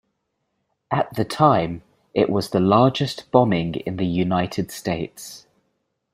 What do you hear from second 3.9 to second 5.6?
the United States.